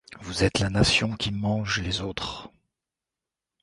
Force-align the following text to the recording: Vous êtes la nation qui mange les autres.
Vous 0.19 0.43
êtes 0.43 0.57
la 0.57 0.71
nation 0.71 1.15
qui 1.15 1.29
mange 1.31 1.79
les 1.79 2.01
autres. 2.01 2.51